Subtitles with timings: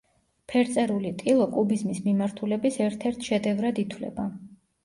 [0.53, 4.27] ფერწერული ტილო კუბიზმის მიმართულების ერთ-ერთ შედევრად ითვლება.